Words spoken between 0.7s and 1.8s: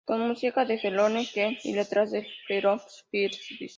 Jerome Kern y